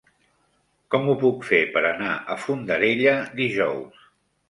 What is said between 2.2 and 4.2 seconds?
a Fondarella dijous?